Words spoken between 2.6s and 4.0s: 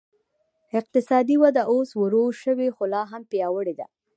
خو لا هم پیاوړې ده.